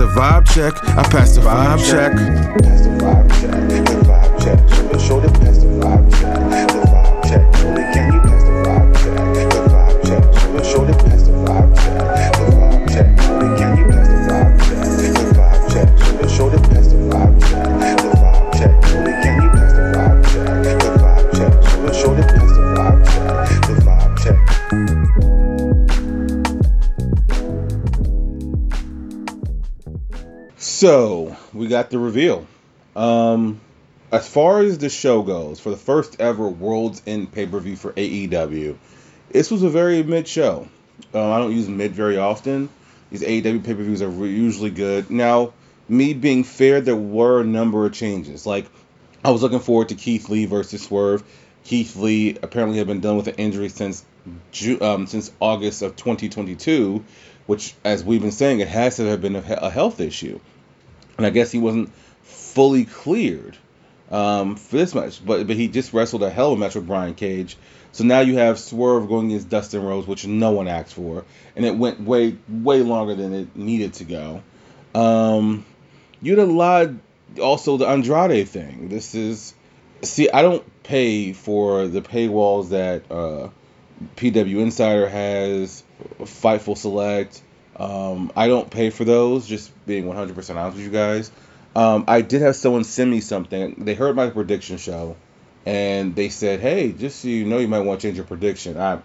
[0.00, 0.72] the vibe check.
[0.96, 2.12] I pass the vibe check.
[2.14, 3.68] Pass the vibe check.
[3.84, 5.00] The vibe check.
[5.00, 5.49] Show the
[30.80, 32.46] So we got the reveal.
[32.96, 33.60] Um,
[34.10, 37.76] as far as the show goes, for the first ever World's End pay per view
[37.76, 38.78] for AEW,
[39.28, 40.66] this was a very mid show.
[41.12, 42.70] Um, I don't use mid very often.
[43.10, 45.10] These AEW pay per views are re- usually good.
[45.10, 45.52] Now,
[45.86, 48.46] me being fair, there were a number of changes.
[48.46, 48.64] Like,
[49.22, 51.22] I was looking forward to Keith Lee versus Swerve.
[51.62, 54.02] Keith Lee apparently had been done with an injury since
[54.80, 57.04] um, since August of 2022,
[57.44, 60.40] which, as we've been saying, it has to have been a health issue.
[61.20, 61.92] And I guess he wasn't
[62.22, 63.58] fully cleared
[64.10, 66.86] um, for this match, but but he just wrestled a hell of a match with
[66.86, 67.58] Brian Cage.
[67.92, 71.26] So now you have Swerve going against Dustin Rhodes, which no one asked for,
[71.56, 74.42] and it went way way longer than it needed to go.
[74.94, 75.66] Um,
[76.22, 76.88] you had a lot,
[77.38, 78.88] also the Andrade thing.
[78.88, 79.52] This is,
[80.00, 83.50] see, I don't pay for the paywalls that uh,
[84.16, 85.84] PW Insider has,
[86.20, 87.42] Fightful Select.
[87.80, 91.30] Um, I don't pay for those, just being 100% honest with you guys.
[91.74, 93.76] Um, I did have someone send me something.
[93.78, 95.16] They heard my prediction show,
[95.64, 98.76] and they said, "Hey, just so you know, you might want to change your prediction."
[98.76, 98.98] I,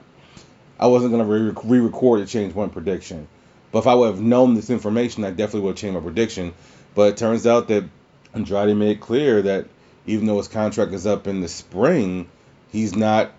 [0.77, 3.29] I wasn't gonna re- re-record to change one prediction,
[3.71, 6.53] but if I would have known this information, I definitely would have changed my prediction.
[6.95, 7.85] But it turns out that
[8.33, 9.67] Andrade made it clear that
[10.05, 12.27] even though his contract is up in the spring,
[12.71, 13.31] he's not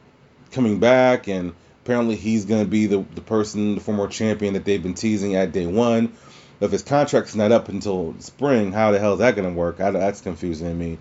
[0.51, 1.53] coming back, and
[1.87, 5.37] apparently he's going to be the, the person, the former champion that they've been teasing
[5.37, 6.13] at day one.
[6.61, 9.79] If his contract's not up until spring, how the hell is that going to work?
[9.79, 10.99] I, that's confusing to me.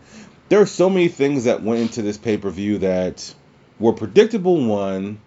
[0.49, 3.33] There are so many things that went into this pay per view that
[3.79, 5.19] were predictable, one,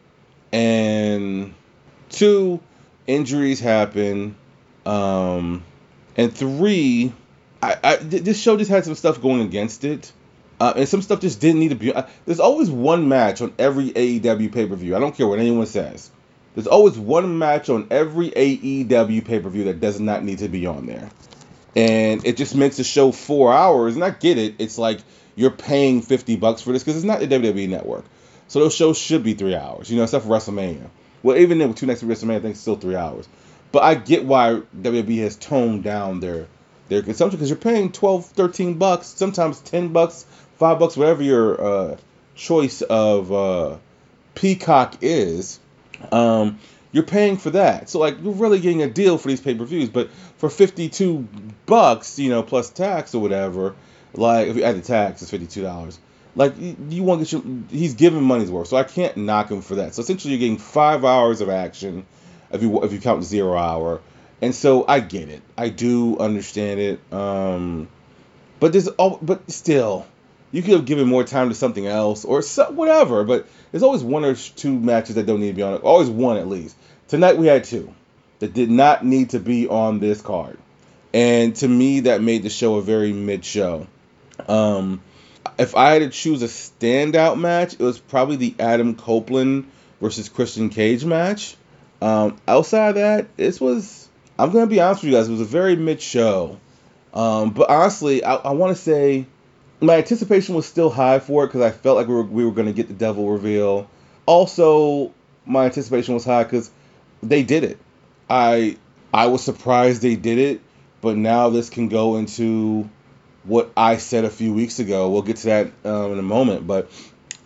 [0.52, 1.54] and
[2.08, 2.60] two,
[3.08, 4.36] injuries happen,
[4.86, 5.64] um,
[6.16, 7.12] and three,
[7.60, 10.12] I, I this show just had some stuff going against it.
[10.60, 11.92] Uh, and some stuff just didn't need to be.
[11.92, 14.96] Uh, there's always one match on every AEW pay per view.
[14.96, 16.10] I don't care what anyone says.
[16.54, 20.48] There's always one match on every AEW pay per view that does not need to
[20.48, 21.08] be on there.
[21.76, 23.94] And it just makes the show four hours.
[23.94, 24.56] And I get it.
[24.58, 24.98] It's like
[25.36, 28.04] you're paying 50 bucks for this because it's not the WWE network.
[28.48, 30.88] So those shows should be three hours, you know, except for WrestleMania.
[31.22, 33.28] Well, even then, with two next to WrestleMania, I think it's still three hours.
[33.70, 36.46] But I get why WWE has toned down their
[36.88, 40.24] their consumption because you're paying 12, 13 bucks, sometimes 10 bucks,
[40.58, 41.96] five bucks, whatever your uh,
[42.34, 43.76] choice of uh,
[44.34, 45.60] Peacock is.
[46.12, 46.58] Um,
[46.92, 47.88] you're paying for that.
[47.88, 51.28] So like you're really getting a deal for these pay-per-views, but for 52
[51.66, 53.74] bucks, you know, plus tax or whatever,
[54.14, 55.98] like if you add the tax, it's $52.
[56.34, 58.68] Like you, want to get your he's giving money's worth.
[58.68, 59.94] So I can't knock him for that.
[59.94, 62.06] So essentially you're getting 5 hours of action
[62.52, 64.00] if you if you count 0 hour.
[64.40, 65.42] And so I get it.
[65.56, 67.12] I do understand it.
[67.12, 67.88] Um
[68.60, 70.06] but there's oh, but still
[70.50, 73.24] you could have given more time to something else or so, whatever.
[73.24, 75.82] But there's always one or two matches that don't need to be on it.
[75.82, 76.76] Always one at least.
[77.08, 77.94] Tonight we had two
[78.38, 80.58] that did not need to be on this card,
[81.12, 83.86] and to me that made the show a very mid show.
[84.46, 85.02] Um,
[85.58, 89.70] if I had to choose a standout match, it was probably the Adam Copeland
[90.00, 91.56] versus Christian Cage match.
[92.00, 95.40] Um, outside of that, this was I'm gonna be honest with you guys, it was
[95.40, 96.58] a very mid show.
[97.12, 99.26] Um, but honestly, I, I want to say
[99.80, 102.52] my anticipation was still high for it because I felt like we were, we were
[102.52, 103.88] going to get the devil reveal.
[104.26, 105.12] Also,
[105.46, 106.70] my anticipation was high because
[107.22, 107.78] they did it.
[108.28, 108.76] I
[109.12, 110.60] I was surprised they did it,
[111.00, 112.88] but now this can go into
[113.44, 115.08] what I said a few weeks ago.
[115.10, 116.90] We'll get to that um, in a moment, but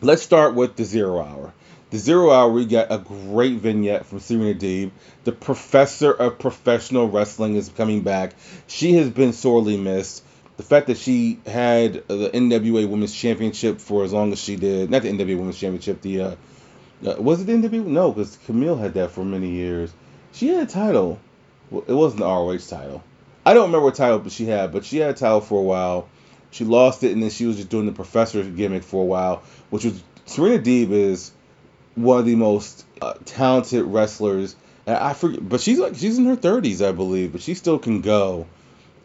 [0.01, 1.53] let's start with the zero hour.
[1.91, 4.91] The zero hour, we got a great vignette from Serena Deeb.
[5.25, 8.33] The professor of professional wrestling is coming back.
[8.67, 10.25] She has been sorely missed
[10.63, 14.91] the fact that she had the NWA Women's Championship for as long as she did,
[14.91, 16.35] not the NWA Women's Championship, the uh,
[17.05, 17.85] uh, was it the NWA?
[17.85, 19.93] No, because Kamille had that for many years.
[20.33, 21.19] She had a title.
[21.71, 23.03] Well, it wasn't the ROH title.
[23.45, 26.09] I don't remember what title she had, but she had a title for a while.
[26.53, 29.43] She lost it, and then she was just doing the professor gimmick for a while,
[29.71, 31.33] which was Serena Deeb is
[31.97, 34.55] one of the most uh, talented wrestlers.
[34.87, 37.81] And I forget, but she's like she's in her 30s, I believe, but she still
[37.81, 38.47] can go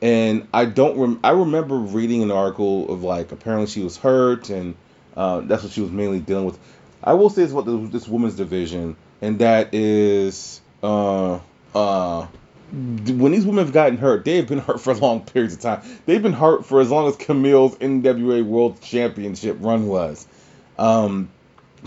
[0.02, 4.50] and I don't rem- I remember reading an article of like apparently she was hurt
[4.50, 4.76] and
[5.16, 6.60] uh, that's what she was mainly dealing with.
[7.04, 11.40] I will say it's what this women's division, and that is uh
[11.74, 12.28] uh
[12.72, 15.82] when these women have gotten hurt, they have been hurt for long periods of time.
[16.06, 20.28] They've been hurt for as long as Kamille's NWA World Championship run was.
[20.78, 21.30] Um,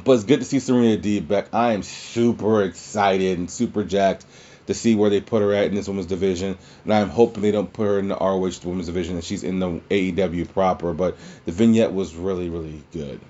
[0.05, 1.53] but it's good to see Serena Deeb back.
[1.53, 4.25] I am super excited and super jacked
[4.71, 6.57] to see where they put her at in this women's division.
[6.85, 9.59] And I'm hoping they don't put her in the ROH women's division and she's in
[9.59, 10.93] the AEW proper.
[10.93, 13.21] But the vignette was really, really good.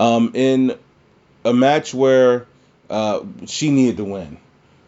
[0.00, 0.76] Um, in
[1.44, 2.46] a match where
[2.90, 4.38] uh, she needed to win.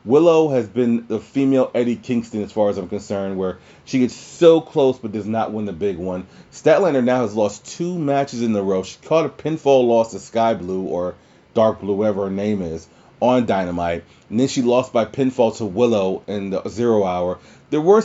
[0.05, 4.14] Willow has been the female Eddie Kingston as far as I'm concerned, where she gets
[4.14, 6.26] so close but does not win the big one.
[6.52, 8.82] Statlander now has lost two matches in a row.
[8.82, 11.14] She caught a pinfall loss to Sky Blue or
[11.55, 12.87] Dark Blue, whatever her name is,
[13.28, 14.04] on Dynamite.
[14.30, 17.38] And then she lost by pinfall to Willow in the zero hour.
[17.70, 18.02] There were,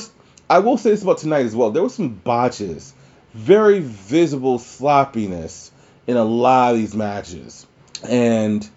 [0.49, 2.93] I will say this about tonight as well, there were some botches,
[3.33, 5.71] very visible sloppiness
[6.07, 7.67] in a lot of these matches.
[8.03, 8.67] And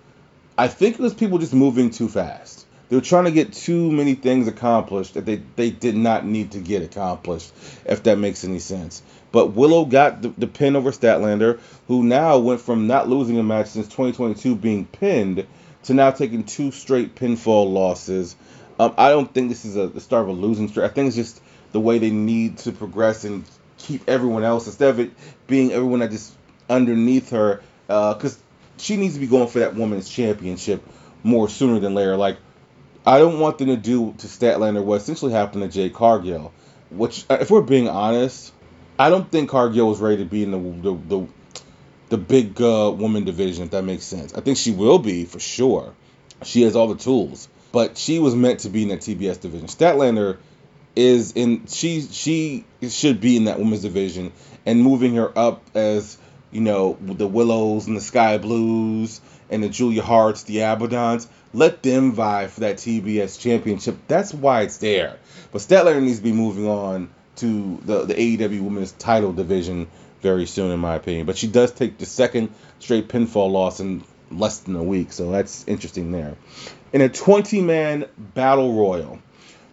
[0.58, 2.62] I think it was people just moving too fast
[2.92, 6.50] they were trying to get too many things accomplished that they, they did not need
[6.50, 7.50] to get accomplished,
[7.86, 9.02] if that makes any sense.
[9.32, 11.58] But Willow got the, the pin over Statlander,
[11.88, 15.46] who now went from not losing a match since 2022 being pinned
[15.84, 18.36] to now taking two straight pinfall losses.
[18.78, 20.84] Um, I don't think this is a, the start of a losing streak.
[20.84, 21.42] I think it's just
[21.72, 23.44] the way they need to progress and
[23.78, 25.10] keep everyone else instead of it
[25.46, 26.34] being everyone that just
[26.68, 28.40] underneath her, because uh,
[28.78, 30.82] she needs to be going for that women's championship
[31.22, 32.16] more sooner than later.
[32.16, 32.38] Like
[33.04, 36.52] I don't want them to do to Statlander what essentially happened to Jade Cargill.
[36.90, 38.52] Which, uh, if we're being honest,
[38.98, 41.28] I don't think Cargill was ready to be in the the the,
[42.12, 43.64] the big uh, woman division.
[43.64, 45.94] If that makes sense, I think she will be for sure.
[46.44, 49.66] She has all the tools, but she was meant to be in that TBS division.
[49.66, 50.36] Statlander
[50.94, 54.30] is in she she should be in that women's division,
[54.66, 56.18] and moving her up as
[56.50, 61.26] you know the Willows and the Sky Blues and the Julia Harts, the Abaddons.
[61.54, 63.96] Let them vie for that TBS championship.
[64.06, 65.18] That's why it's there.
[65.50, 69.88] But Statlander needs to be moving on to the, the AEW Women's Title division
[70.22, 71.26] very soon, in my opinion.
[71.26, 75.30] But she does take the second straight pinfall loss in less than a week, so
[75.30, 76.36] that's interesting there.
[76.92, 79.18] In a 20-man battle royal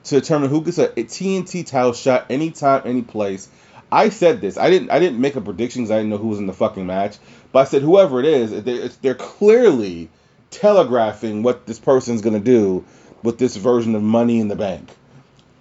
[0.06, 3.48] to determine who gets a, a TNT title shot anytime, any place.
[3.92, 4.58] I said this.
[4.58, 4.92] I didn't.
[4.92, 7.18] I didn't make a prediction because I didn't know who was in the fucking match.
[7.52, 10.10] But I said whoever it is, they're, they're clearly
[10.52, 12.86] telegraphing what this person's gonna do
[13.24, 14.90] with this version of Money in the Bank.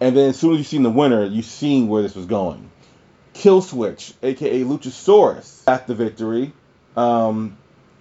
[0.00, 2.70] And then as soon as you seen the winner, you seen where this was going.
[3.38, 6.52] Killswitch, aka Luchasaurus, got the victory.
[6.96, 7.56] Um,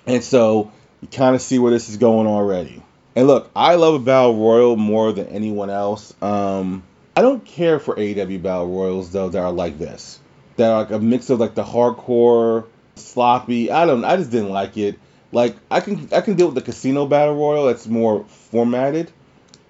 [0.08, 2.82] and so you kind of see where this is going already.
[3.16, 6.14] And look, I love a battle royal more than anyone else.
[6.24, 6.84] Um,
[7.16, 10.20] I don't care for AEW battle royals though that are like this,
[10.56, 13.72] that are like a mix of like the hardcore, sloppy.
[13.72, 14.06] I don't.
[14.06, 15.00] I just didn't like it.
[15.32, 19.12] Like I can I can deal with the casino battle royal that's more formatted,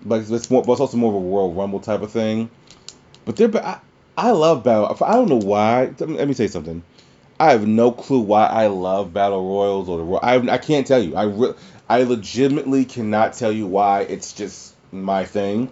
[0.02, 2.50] but it's more but it's also more of a Royal Rumble type of thing.
[3.26, 3.80] But there, I,
[4.18, 4.98] I love battle.
[5.06, 5.94] I don't know why.
[6.00, 6.82] Let me, say something.
[7.40, 11.02] I have no clue why I love battle royals or the I I can't tell
[11.02, 11.16] you.
[11.16, 11.54] I re,
[11.88, 14.02] I legitimately cannot tell you why.
[14.02, 15.70] It's just my thing,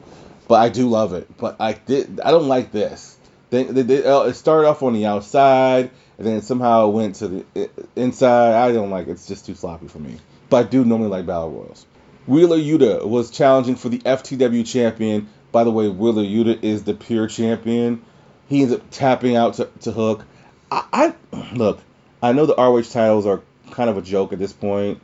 [0.47, 1.27] but I do love it.
[1.37, 3.17] But I did I don't like this.
[3.49, 7.15] They, they, they, uh, it started off on the outside and then somehow it went
[7.15, 8.53] to the inside.
[8.53, 9.11] I don't like it.
[9.11, 10.17] It's just too sloppy for me.
[10.49, 11.85] But I do normally like battle royals.
[12.27, 15.29] Wheeler Yuta was challenging for the FTW champion.
[15.51, 18.03] By the way, Wheeler Yuta is the pure champion.
[18.47, 20.25] He ends up tapping out to, to Hook.
[20.71, 21.79] I, I look.
[22.21, 23.41] I know the ROH titles are
[23.71, 25.01] kind of a joke at this point.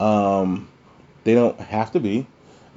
[0.00, 0.68] Um,
[1.24, 2.26] they don't have to be.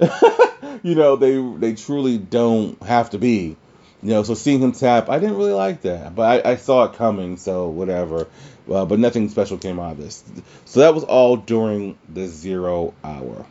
[0.82, 3.56] you know, they they truly don't have to be.
[4.02, 6.84] You know, so seeing him tap, I didn't really like that, but I, I saw
[6.84, 8.28] it coming, so whatever.
[8.70, 10.22] Uh, but nothing special came out of this.
[10.66, 13.44] So that was all during the zero hour.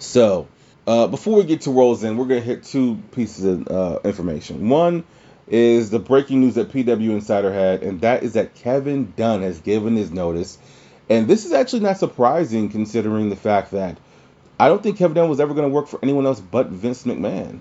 [0.00, 0.48] So
[0.86, 4.68] uh, before we get to rolls in, we're gonna hit two pieces of uh, information.
[4.68, 5.04] One
[5.46, 9.60] is the breaking news that PW Insider had, and that is that Kevin Dunn has
[9.60, 10.58] given his notice.
[11.10, 13.98] And this is actually not surprising considering the fact that
[14.58, 17.04] I don't think Kevin Dunn was ever going to work for anyone else but Vince
[17.04, 17.60] McMahon.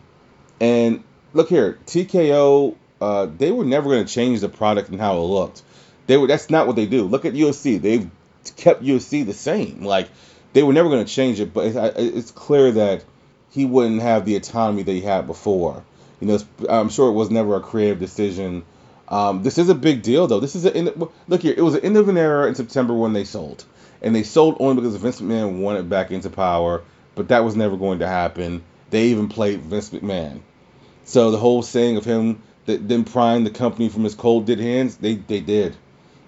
[0.61, 5.17] And look here, TKO, uh, they were never going to change the product and how
[5.17, 5.63] it looked.
[6.07, 6.27] They were.
[6.27, 7.03] That's not what they do.
[7.03, 7.81] Look at UFC.
[7.81, 8.09] They've
[8.55, 9.83] kept UFC the same.
[9.83, 10.09] Like
[10.53, 11.53] they were never going to change it.
[11.53, 13.03] But it's, it's clear that
[13.51, 15.83] he wouldn't have the autonomy that he had before.
[16.19, 16.39] You know,
[16.69, 18.63] I'm sure it was never a creative decision.
[19.07, 20.39] Um, this is a big deal, though.
[20.39, 21.53] This is a look here.
[21.55, 23.65] It was an end of an era in September when they sold,
[24.01, 26.81] and they sold only because Vince McMahon wanted back into power.
[27.15, 28.63] But that was never going to happen.
[28.89, 30.41] They even played Vince McMahon.
[31.05, 34.59] So the whole saying of him that them prying the company from his cold dead
[34.59, 35.75] hands, they they did.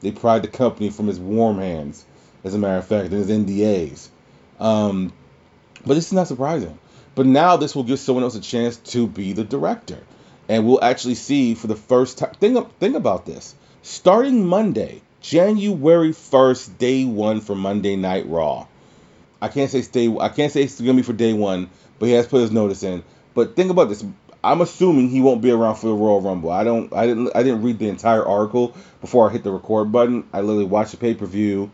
[0.02, 2.06] They pried the company from his warm hands,
[2.44, 4.10] as a matter of fact, and his NDAs.
[4.60, 5.14] Um,
[5.86, 6.78] but this is not surprising.
[7.16, 10.00] But now this will give someone else a chance to be the director.
[10.48, 12.34] and we'll actually see for the first time.
[12.40, 13.56] Think think about this.
[13.82, 18.68] Starting Monday, January first, day one for Monday Night Raw.
[19.42, 20.16] I can't say stay.
[20.20, 21.70] I can't say it's gonna be for day one,
[22.00, 23.04] but he has put his notice in.
[23.34, 24.04] But think about this.
[24.44, 26.52] I'm assuming he won't be around for the Royal Rumble.
[26.52, 26.94] I don't.
[26.94, 27.32] I didn't.
[27.36, 30.26] I didn't read the entire article before I hit the record button.
[30.32, 31.72] I literally watched the pay per view,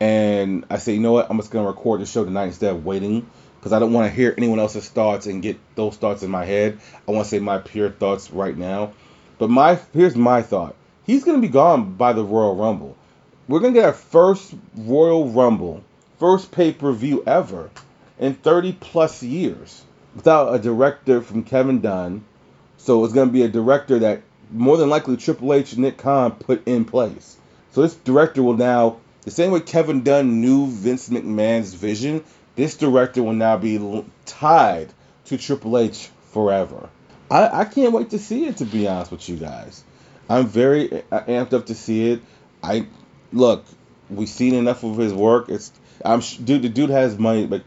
[0.00, 1.30] and I say, you know what?
[1.30, 3.26] I'm just gonna record the show tonight instead of waiting
[3.60, 6.46] because I don't want to hear anyone else's thoughts and get those thoughts in my
[6.46, 6.80] head.
[7.06, 8.94] I want to say my pure thoughts right now.
[9.38, 10.74] But my here's my thought.
[11.04, 12.96] He's gonna be gone by the Royal Rumble.
[13.48, 15.82] We're gonna get our first Royal Rumble,
[16.18, 17.70] first pay per view ever
[18.18, 19.82] in 30 plus years
[20.14, 22.24] without a director from Kevin Dunn.
[22.78, 26.66] So it's gonna be a director that more than likely Triple H Nick Khan put
[26.66, 27.36] in place.
[27.72, 32.24] So this director will now, the same way Kevin Dunn knew Vince McMahon's vision,
[32.56, 34.92] this director will now be tied
[35.26, 36.88] to Triple H forever.
[37.30, 38.58] I, I can't wait to see it.
[38.58, 39.84] To be honest with you guys,
[40.28, 42.22] I'm very uh, amped up to see it.
[42.62, 42.86] I
[43.32, 43.64] look,
[44.08, 45.48] we've seen enough of his work.
[45.48, 45.72] It's
[46.04, 46.62] I'm dude.
[46.62, 47.62] The dude has money, but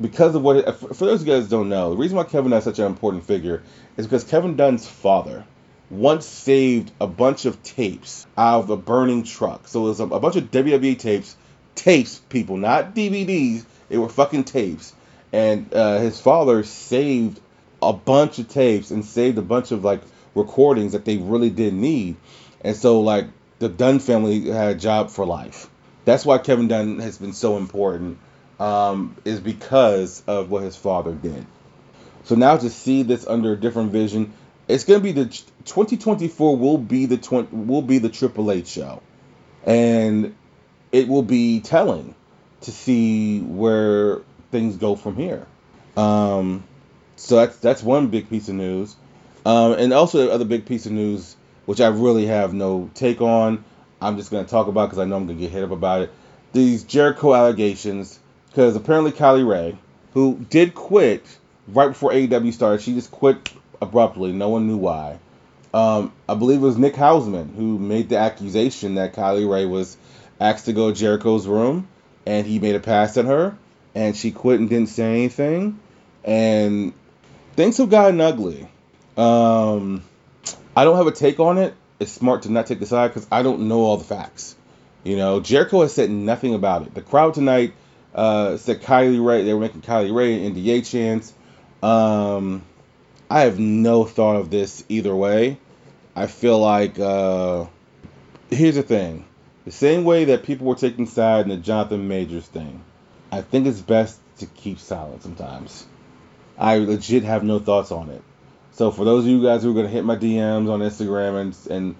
[0.00, 2.52] because of what uh, for those of you guys don't know, the reason why Kevin
[2.52, 3.62] is such an important figure
[3.96, 5.44] is because Kevin Dunn's father
[5.90, 9.68] once saved a bunch of tapes out of a burning truck.
[9.68, 11.36] So it was a, a bunch of WWE tapes,
[11.74, 13.64] tapes, people, not DVDs.
[13.88, 14.94] They were fucking tapes.
[15.32, 17.40] And uh, his father saved
[17.82, 20.00] a bunch of tapes and saved a bunch of like
[20.34, 22.16] recordings that they really didn't need.
[22.62, 23.26] And so like
[23.58, 25.68] the Dunn family had a job for life.
[26.04, 28.18] That's why Kevin Dunn has been so important,
[28.60, 31.46] um, is because of what his father did.
[32.24, 34.32] So now to see this under a different vision,
[34.68, 39.02] it's gonna be the 2024 will be the 20, will be the Triple H show,
[39.64, 40.34] and
[40.92, 42.14] it will be telling
[42.64, 45.46] to see where things go from here.
[45.96, 46.64] Um,
[47.16, 48.96] so that's that's one big piece of news,
[49.46, 53.20] um, and also the other big piece of news, which I really have no take
[53.20, 53.64] on.
[54.00, 56.10] I'm just gonna talk about because I know I'm gonna get hit up about it.
[56.52, 58.18] These Jericho allegations,
[58.48, 59.76] because apparently Kylie Rae,
[60.12, 61.24] who did quit
[61.68, 64.32] right before AEW started, she just quit abruptly.
[64.32, 65.18] No one knew why.
[65.72, 69.96] Um, I believe it was Nick Hausman who made the accusation that Kylie Rae was
[70.40, 71.88] asked to go to Jericho's room
[72.26, 73.56] and he made a pass at her
[73.94, 75.78] and she quit and didn't say anything.
[76.24, 76.92] And
[77.54, 78.68] things have gotten ugly.
[79.16, 80.02] Um,
[80.76, 81.74] I don't have a take on it.
[82.00, 84.56] It's smart to not take the side because I don't know all the facts.
[85.04, 86.94] You know, Jericho has said nothing about it.
[86.94, 87.74] The crowd tonight
[88.14, 89.44] uh, said Kylie Rae.
[89.44, 91.32] They were making Kylie Rae and NDA chants.
[91.82, 92.62] Um,
[93.30, 95.58] I have no thought of this either way.
[96.16, 97.66] I feel like uh,
[98.50, 99.24] here's the thing:
[99.64, 102.82] the same way that people were taking side in the Jonathan Majors thing,
[103.32, 105.86] I think it's best to keep silent sometimes.
[106.58, 108.22] I legit have no thoughts on it.
[108.72, 111.56] So for those of you guys who are gonna hit my DMs on Instagram and
[111.70, 111.96] and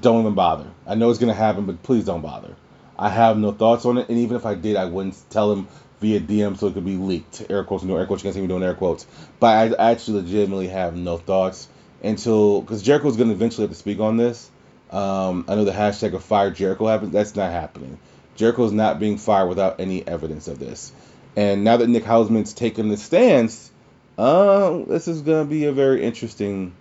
[0.00, 0.66] don't even bother.
[0.86, 2.54] I know it's gonna happen, but please don't bother.
[2.98, 5.68] I have no thoughts on it, and even if I did, I wouldn't tell them
[6.00, 7.46] via DM so it could be leaked.
[7.48, 8.22] Air quotes, no air quotes.
[8.22, 9.06] You can't see me doing air quotes,
[9.40, 11.68] but I actually legitimately have no thoughts
[12.02, 14.50] until because Jericho's gonna eventually have to speak on this.
[14.92, 17.12] Um, I know the hashtag of fire Jericho happens.
[17.12, 17.98] That's not happening.
[18.36, 20.92] Jericho is not being fired without any evidence of this.
[21.36, 23.70] And now that Nick Hausman's taken the stance,
[24.18, 26.74] uh, this is gonna be a very interesting,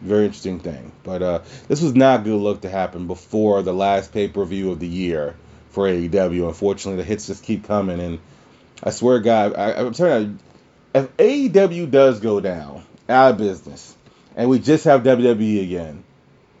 [0.00, 0.92] very interesting thing.
[1.02, 4.70] But uh, this was not good look to happen before the last pay per view
[4.70, 5.34] of the year
[5.70, 6.46] for AEW.
[6.46, 8.20] Unfortunately, the hits just keep coming, and
[8.82, 10.38] I swear, God, I, I'm you,
[10.94, 13.96] if AEW does go down out of business,
[14.36, 16.04] and we just have WWE again,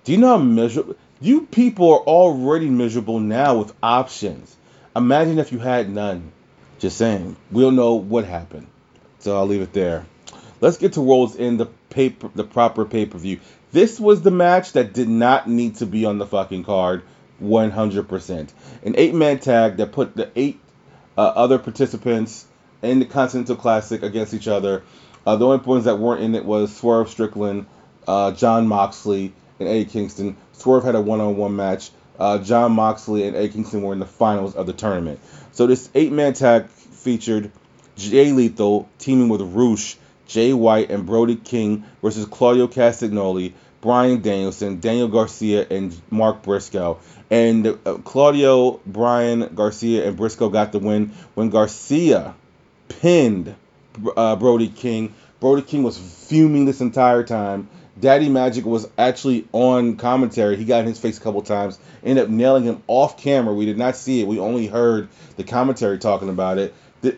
[0.08, 0.96] do you know how miserable?
[1.20, 4.56] You people are already miserable now with options.
[4.96, 6.32] Imagine if you had none.
[6.78, 7.36] Just saying.
[7.50, 8.68] We'll know what happened.
[9.18, 10.06] So I'll leave it there.
[10.62, 13.40] Let's get to Worlds End the paper, the proper pay per view.
[13.70, 17.02] This was the match that did not need to be on the fucking card,
[17.42, 18.48] 100%.
[18.84, 20.58] An eight man tag that put the eight
[21.18, 22.46] uh, other participants
[22.80, 24.84] in the Continental Classic against each other.
[25.26, 27.66] Uh, the only ones that weren't in it was Swerve Strickland,
[28.06, 30.36] uh, Jon Moxley, and Eddie Kingston.
[30.52, 31.90] Swerve had a one-on-one match.
[32.18, 35.20] Uh, Jon Moxley and Eddie Kingston were in the finals of the tournament.
[35.52, 37.52] So this eight-man tag featured
[37.96, 39.96] Jay Lethal teaming with Rush,
[40.26, 46.98] Jay White, and Brody King versus Claudio Castagnoli, Bryan Danielson, Daniel Garcia, and Mark Briscoe.
[47.30, 52.34] And uh, Claudio, Bryan, Garcia, and Briscoe got the win when Garcia
[52.88, 53.54] pinned
[54.16, 55.14] uh, Brody King.
[55.40, 57.68] Brody King was fuming this entire time.
[58.00, 60.56] Daddy Magic was actually on commentary.
[60.56, 63.54] He got in his face a couple times, ended up nailing him off camera.
[63.54, 64.26] We did not see it.
[64.26, 66.74] We only heard the commentary talking about it.
[67.00, 67.16] The,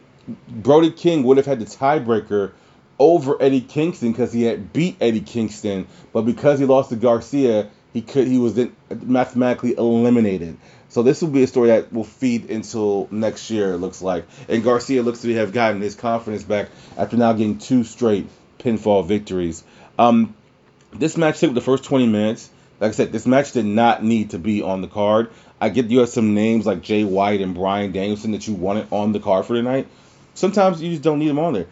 [0.48, 2.52] Brody King would have had the tiebreaker
[2.98, 7.68] over Eddie Kingston because he had beat Eddie Kingston, but because he lost to Garcia,
[7.92, 10.56] he could he was then mathematically eliminated.
[10.88, 13.74] So this will be a story that will feed until next year.
[13.74, 17.58] It looks like, and Garcia looks to have gotten his confidence back after now getting
[17.58, 19.64] two straight pinfall victories.
[19.98, 20.34] Um,
[20.92, 22.50] this match took the first 20 minutes.
[22.80, 25.30] Like I said, this match did not need to be on the card.
[25.60, 28.90] I get you have some names like Jay White and Bryan Danielson that you wanted
[28.90, 29.86] on the card for tonight.
[30.34, 31.66] Sometimes you just don't need them on there.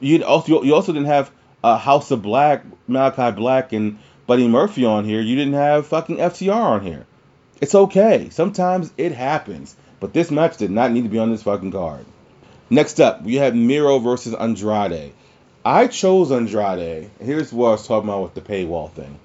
[0.00, 1.30] You also you also didn't have
[1.62, 5.20] uh, House of Black, Malachi Black, and Buddy Murphy on here.
[5.20, 7.06] You didn't have fucking FTR on here.
[7.60, 8.28] It's okay.
[8.30, 9.76] Sometimes it happens.
[10.00, 12.04] But this match did not need to be on this fucking card.
[12.68, 15.12] Next up, we have Miro versus Andrade.
[15.66, 17.08] I chose Andrade.
[17.18, 19.18] Here's what I was talking about with the paywall thing.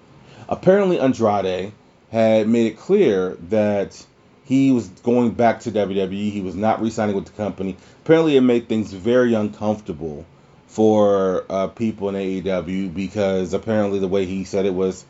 [0.48, 1.74] Apparently, Andrade
[2.14, 4.06] had made it clear that
[4.46, 6.32] he was going back to WWE.
[6.32, 7.76] He was not re-signing with the company.
[8.06, 10.26] Apparently, it made things very uncomfortable
[10.68, 15.04] for uh, people in AEW because apparently the way he said it was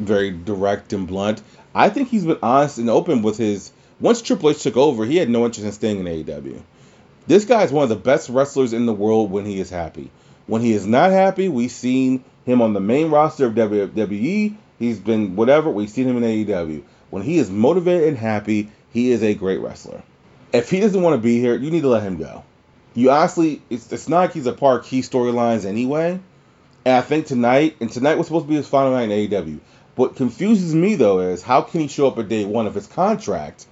[0.00, 1.40] very direct and blunt.
[1.72, 3.70] I think he's been honest and open with his.
[4.00, 6.60] Once Triple H took over, he had no interest in staying in AEW.
[7.28, 10.10] This guy is one of the best wrestlers in the world when he is happy.
[10.46, 14.56] When he is not happy, we've seen him on the main roster of WWE.
[14.78, 15.70] He's been whatever.
[15.70, 16.82] We've seen him in AEW.
[17.10, 20.02] When he is motivated and happy, he is a great wrestler.
[20.52, 22.44] If he doesn't want to be here, you need to let him go.
[22.94, 26.20] You honestly, it's, it's not like he's a part of key storylines anyway.
[26.84, 29.60] And I think tonight, and tonight was supposed to be his final night in AEW.
[29.96, 32.86] What confuses me though is how can he show up at day one if his
[32.86, 33.66] contract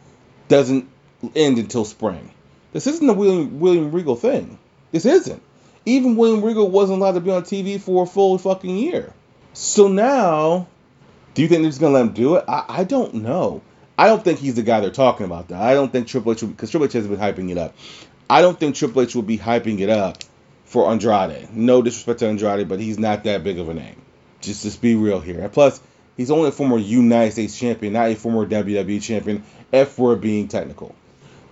[0.49, 0.89] doesn't
[1.35, 2.31] end until spring?
[2.73, 4.59] This isn't a William William Regal thing.
[4.93, 5.43] This isn't.
[5.85, 9.13] Even William Regal wasn't allowed to be on TV for a full fucking year.
[9.53, 10.69] So now,
[11.35, 12.45] do you think they're just gonna let him do it?
[12.49, 13.63] I, I don't know.
[13.99, 15.49] I don't think he's the guy they're talking about.
[15.49, 17.75] Though I don't think Triple H because Triple H has been hyping it up.
[18.31, 20.19] I don't think Triple H will be hyping it up
[20.65, 21.55] for Andrade.
[21.55, 24.01] No disrespect to Andrade, but he's not that big of a name.
[24.41, 25.41] Just just be real here.
[25.41, 25.81] And plus,
[26.17, 30.49] He's only a former United States champion, not a former WWE champion, if we're being
[30.49, 30.95] technical.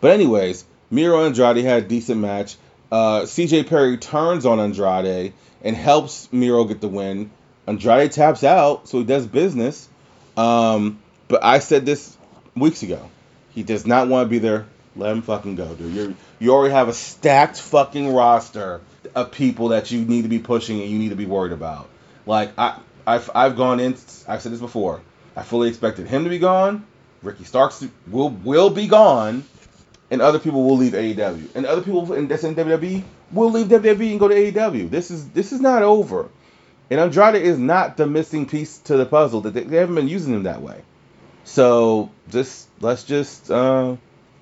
[0.01, 2.57] But, anyways, Miro Andrade had a decent match.
[2.91, 7.31] Uh, CJ Perry turns on Andrade and helps Miro get the win.
[7.67, 9.89] Andrade taps out, so he does business.
[10.37, 12.17] Um, but I said this
[12.57, 13.11] weeks ago.
[13.51, 14.67] He does not want to be there.
[14.97, 15.95] Let him fucking go, dude.
[15.95, 18.81] you you already have a stacked fucking roster
[19.15, 21.89] of people that you need to be pushing and you need to be worried about.
[22.27, 23.97] Like I, I've I've gone in.
[24.27, 25.01] I've said this before.
[25.37, 26.85] I fully expected him to be gone.
[27.23, 29.45] Ricky Starks will will be gone,
[30.11, 33.69] and other people will leave AEW, and other people in that's in WWE will leave
[33.69, 34.91] WWE and go to AEW.
[34.91, 36.29] This is this is not over,
[36.91, 39.43] and Andrade is not the missing piece to the puzzle.
[39.43, 40.83] That they, they haven't been using him that way.
[41.45, 43.97] So just let's just uh,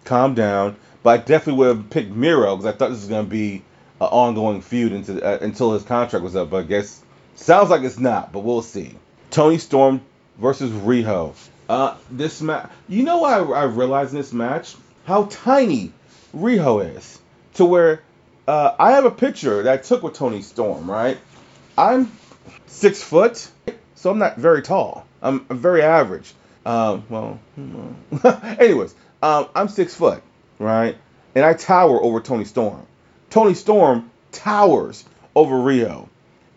[0.04, 0.76] calm down.
[1.02, 3.62] But I definitely would have picked Miro because I thought this was gonna be
[4.00, 6.50] an ongoing feud until uh, until his contract was up.
[6.50, 7.02] But I guess
[7.38, 8.96] Sounds like it's not, but we'll see.
[9.30, 10.00] Toni Storm
[10.38, 11.34] versus Riho.
[11.68, 14.74] Uh, this match, you know, I I realized in this match
[15.08, 15.90] how tiny
[16.36, 17.18] Riho is,
[17.54, 18.02] to where
[18.46, 20.88] uh, I have a picture that I took with Toni Storm.
[20.88, 21.16] Right,
[21.78, 22.12] I'm
[22.66, 23.50] six foot,
[23.94, 25.06] so I'm not very tall.
[25.22, 26.34] I'm, I'm very average.
[26.66, 27.40] Um, well,
[28.60, 30.22] anyways, um, I'm six foot,
[30.58, 30.94] right,
[31.34, 32.86] and I tower over Toni Storm.
[33.30, 36.06] Toni Storm towers over Riho.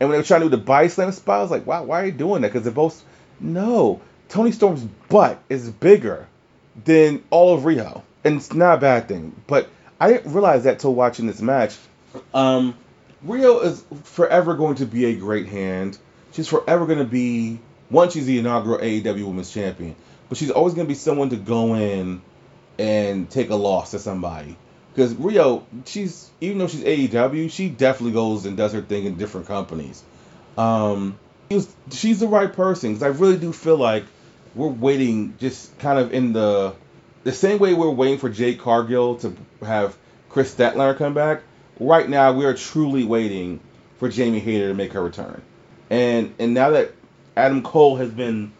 [0.01, 1.83] And when they were trying to do the body slam spot, I was like, wow,
[1.83, 2.49] why are you doing that?
[2.49, 3.01] Because they're both.
[3.39, 4.01] No.
[4.27, 6.27] Toni Storm's butt is bigger
[6.83, 8.01] than all of Riho.
[8.23, 9.35] And it's not a bad thing.
[9.47, 11.77] But I didn't realize that till watching this match.
[12.33, 12.75] Um,
[13.25, 15.97] Riho is forever going to be a great hand.
[16.31, 17.59] She's forever going to be.
[17.89, 19.95] One, she's the inaugural AEW Women's Champion.
[20.29, 22.21] But she's always going to be someone to go in
[22.79, 24.57] and take a loss to somebody.
[24.93, 29.17] Because Riho, she's even though she's AEW, she definitely goes and does her thing in
[29.17, 30.03] different companies.
[30.57, 31.17] Um,
[31.91, 34.05] she's the right person because I really do feel like
[34.55, 36.73] we're waiting, just kind of in the
[37.23, 39.97] the same way we're waiting for Jade Cargill to have
[40.29, 41.43] Kris Statlander come back.
[41.79, 43.59] Right now, we are truly waiting
[43.97, 45.41] for Jamie Hayter to make her return.
[45.89, 46.91] And and now that
[47.35, 48.51] Adam Cole has been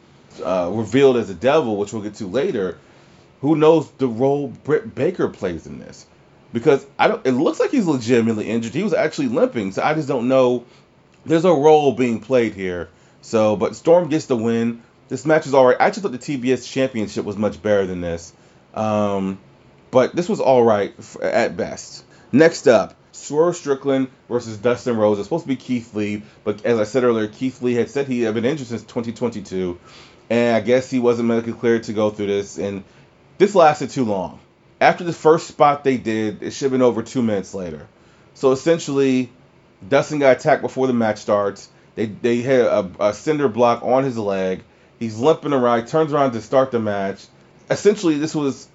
[0.43, 2.78] uh, revealed as a devil, which we'll get to later,
[3.41, 6.06] who knows the role Britt Baker plays in this?
[6.54, 7.26] because I don't.
[7.26, 8.74] It looks like he's legitimately injured.
[8.74, 10.65] He was actually limping, so I just don't know.
[11.26, 12.89] There's a role being played here.
[13.21, 14.82] So, but Storm gets the win.
[15.08, 15.78] This match is alright.
[15.80, 18.34] I just thought the TBS Championship was much better than this.
[18.74, 19.40] Um,
[19.92, 22.06] but this was alright at best.
[22.32, 25.20] Next up, Swerve Strickland versus Dustin Rhodes.
[25.20, 28.08] It's supposed to be Keith Lee, but as I said earlier, Keith Lee had said
[28.08, 29.80] he had been injured since 2022,
[30.30, 32.84] and I guess he wasn't medically cleared to go through this, and
[33.38, 34.40] this lasted too long
[34.82, 37.88] after the first spot they did, it should have been over two minutes later.
[38.34, 39.32] So essentially,
[39.88, 41.70] Dustin got attacked before the match starts.
[41.94, 44.64] They they hit a, a cinder block on his leg.
[44.98, 45.82] He's limping around.
[45.82, 47.26] He turns around to start the match.
[47.72, 48.68] Essentially, this was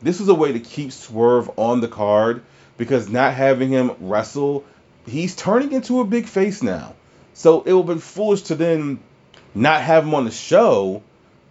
[0.00, 2.42] this was a way to keep Swerve on the card
[2.76, 4.64] because not having him wrestle,
[5.06, 6.94] he's turning into a big face now.
[7.34, 9.00] So it would have been foolish to then
[9.54, 11.02] not have him on the show.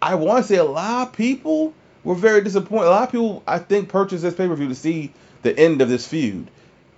[0.02, 2.88] I want to say a lot of people were very disappointed.
[2.88, 5.82] A lot of people, I think, purchased this pay per view to see the end
[5.82, 6.50] of this feud.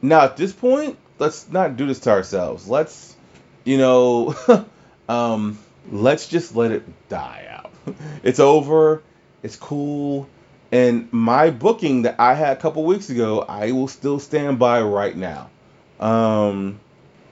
[0.01, 2.67] Now, at this point, let's not do this to ourselves.
[2.67, 3.15] Let's,
[3.63, 4.35] you know,
[5.09, 5.57] um,
[5.91, 7.71] let's just let it die out.
[8.23, 9.03] It's over.
[9.45, 10.27] It's cool.
[10.71, 14.81] And my booking that I had a couple weeks ago, I will still stand by
[14.81, 15.51] right now.
[15.99, 16.79] Um,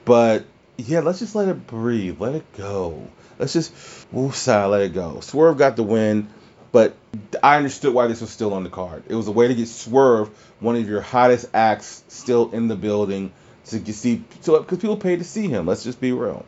[0.04, 0.44] but
[0.76, 2.20] yeah, let's just let it breathe.
[2.20, 3.08] Let it go.
[3.36, 3.74] Let's just
[4.14, 5.18] woosah, let it go.
[5.18, 6.28] Swerve got the win,
[6.70, 6.94] but
[7.42, 9.02] I understood why this was still on the card.
[9.08, 10.28] It was a way to get Swerve,
[10.60, 13.32] one of your hottest acts, still in the building
[13.66, 15.66] to see so because people paid to see him.
[15.66, 16.46] Let's just be real.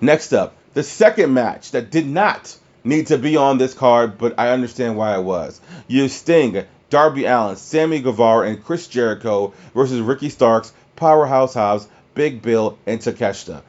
[0.00, 4.38] Next up, the second match that did not need to be on this card, but
[4.38, 5.60] I understand why it was.
[5.88, 12.42] You Sting, Darby Allin, Sammy Guevara, and Chris Jericho versus Ricky Starks, Powerhouse Hobbs, Big
[12.42, 13.62] Bill, and Takeshita.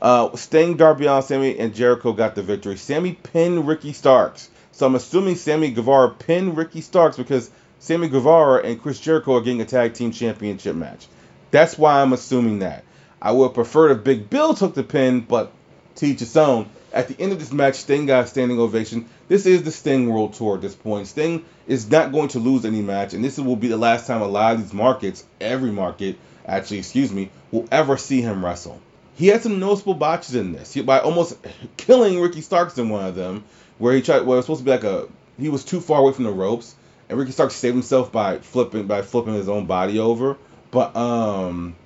[0.00, 2.76] Uh, Sting, Darby Allin, Sammy, and Jericho got the victory.
[2.76, 4.50] Sammy pinned Ricky Starks.
[4.72, 9.40] So I'm assuming Sammy Guevara pinned Ricky Starks because Sammy Guevara and Chris Jericho are
[9.40, 11.06] getting a tag team championship match.
[11.50, 12.84] That's why I'm assuming that.
[13.22, 15.50] I would prefer if Big Bill took the pin, but
[15.94, 16.68] teach its own.
[16.96, 19.04] At the end of this match, Sting got a standing ovation.
[19.28, 21.06] This is the Sting World Tour at this point.
[21.06, 24.22] Sting is not going to lose any match, and this will be the last time
[24.22, 28.80] a lot of these markets, every market, actually, excuse me, will ever see him wrestle.
[29.14, 31.36] He had some noticeable botches in this, he, by almost
[31.76, 33.44] killing Ricky Starks in one of them,
[33.76, 34.22] where he tried.
[34.22, 35.06] Well, it was supposed to be like a
[35.38, 36.74] he was too far away from the ropes,
[37.10, 40.38] and Ricky Starks saved himself by flipping by flipping his own body over.
[40.70, 41.76] But um,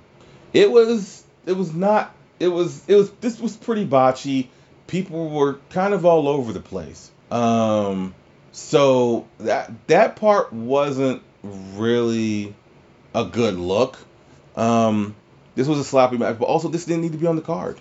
[0.53, 4.47] it was it was not it was it was this was pretty botchy.
[4.91, 7.09] People were kind of all over the place.
[7.31, 8.13] Um,
[8.51, 12.53] so that that part wasn't really
[13.15, 13.97] a good look.
[14.57, 15.15] Um,
[15.55, 17.79] this was a sloppy match, but also this didn't need to be on the card.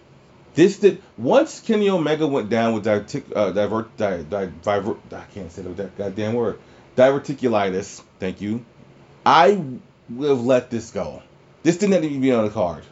[0.54, 5.24] This did once Kenny Omega went down with divertic, uh, divert, di, di, viver, I
[5.34, 6.60] can't say that goddamn word,
[6.96, 8.04] diverticulitis.
[8.20, 8.64] Thank you.
[9.26, 9.60] I
[10.08, 11.24] would have let this go.
[11.64, 12.84] This didn't need to be on the card.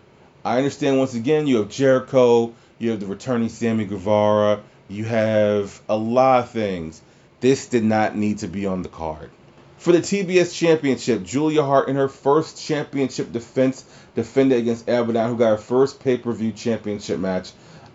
[0.45, 5.81] I understand once again you have Jericho, you have the returning Sammy Guevara, you have
[5.89, 7.01] a lot of things.
[7.41, 9.31] This did not need to be on the card.
[9.79, 13.85] For the TBS Championship, Julia Hart in her first championship defense
[14.17, 17.53] defended against Abaddon, who got her first pay per view championship match.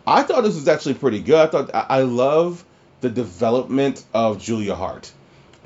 [0.08, 1.36] I thought this was actually pretty good.
[1.36, 2.64] I thought I love
[3.02, 5.12] the development of Julia Hart,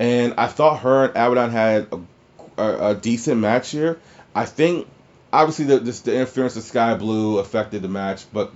[0.00, 4.00] and I thought her and Abaddon had a, a, a decent match here.
[4.34, 4.88] I think
[5.32, 8.52] obviously the this, the interference of Sky Blue affected the match, but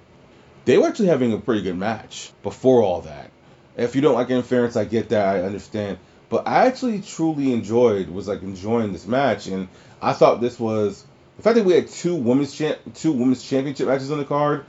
[0.64, 3.30] they were actually having a pretty good match before all that.
[3.76, 5.36] If you don't like interference, I get that.
[5.36, 5.98] I understand.
[6.28, 9.68] But I actually truly enjoyed was like enjoying this match, and
[10.00, 11.04] I thought this was
[11.36, 14.64] the fact that we had two women's champ, two women's championship matches on the card.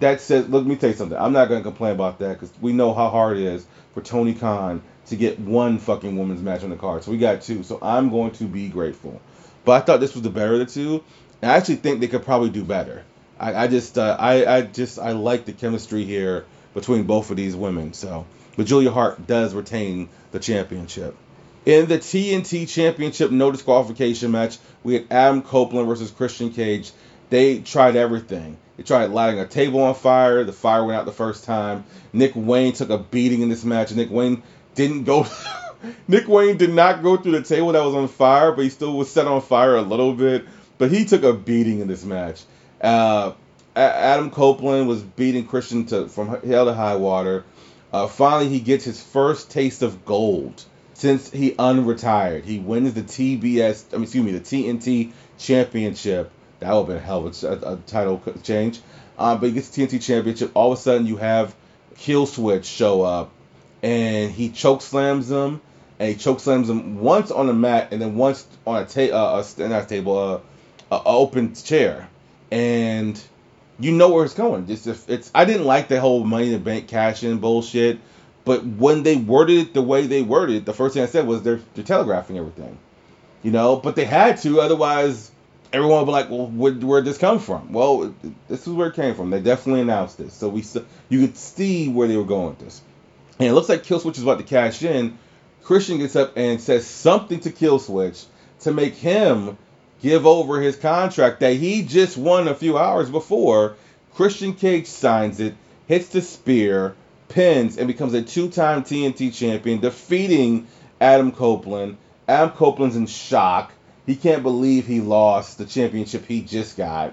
[0.00, 1.18] That says, look, let me tell you something.
[1.18, 4.34] I'm not gonna complain about that because we know how hard it is for Tony
[4.34, 7.04] Khan to get one fucking women's match on the card.
[7.04, 7.62] So we got two.
[7.62, 9.20] So I'm going to be grateful.
[9.64, 11.04] But I thought this was the better of the two.
[11.42, 13.04] And I actually think they could probably do better.
[13.38, 17.36] I, I just uh, I, I just I like the chemistry here between both of
[17.36, 17.92] these women.
[17.92, 21.16] So, but Julia Hart does retain the championship.
[21.64, 26.92] In the TNT Championship no disqualification match, we had Adam Copeland versus Christian Cage.
[27.28, 28.56] They tried everything.
[28.76, 30.44] They tried lighting a table on fire.
[30.44, 31.84] The fire went out the first time.
[32.12, 33.92] Nick Wayne took a beating in this match.
[33.92, 34.42] Nick Wayne
[34.76, 35.26] didn't go.
[36.08, 38.96] Nick Wayne did not go through the table that was on fire, but he still
[38.96, 40.46] was set on fire a little bit.
[40.78, 42.42] But he took a beating in this match.
[42.80, 43.32] Uh,
[43.74, 47.44] Adam Copeland was beating Christian to from hell to high water.
[47.92, 52.44] Uh, finally, he gets his first taste of gold since he unretired.
[52.44, 56.30] He wins the TBS, I mean, excuse me, the TNT Championship.
[56.60, 58.80] That would have been a hell of a, a title change.
[59.18, 60.50] Um, but he gets the TNT Championship.
[60.54, 61.54] All of a sudden, you have
[61.96, 63.30] Killswitch show up,
[63.82, 65.60] and he choke slams him,
[65.98, 69.14] and he choke slams him once on the mat, and then once on a ta-
[69.14, 70.40] uh, a, not a table, uh,
[70.94, 72.08] a open chair,
[72.50, 73.20] and
[73.78, 74.66] you know where it's going.
[74.66, 77.98] Just if it's, I didn't like the whole money in the bank cash in bullshit,
[78.44, 81.26] but when they worded it the way they worded it, the first thing I said
[81.26, 82.78] was they're, they're telegraphing everything,
[83.42, 83.76] you know.
[83.76, 85.30] But they had to, otherwise
[85.72, 87.72] everyone would be like, well, where, where'd this come from?
[87.72, 88.14] Well,
[88.48, 89.30] this is where it came from.
[89.30, 90.64] They definitely announced this, so we
[91.08, 92.80] you could see where they were going with this.
[93.38, 95.18] And it looks like Killswitch is about to cash in.
[95.62, 98.24] Christian gets up and says something to Killswitch
[98.60, 99.58] to make him
[100.02, 103.76] give over his contract that he just won a few hours before.
[104.14, 105.54] Christian Cage signs it,
[105.86, 106.94] hits the spear,
[107.28, 110.66] pins, and becomes a two time TNT champion, defeating
[111.00, 111.96] Adam Copeland.
[112.28, 113.72] Adam Copeland's in shock.
[114.06, 117.12] He can't believe he lost the championship he just got.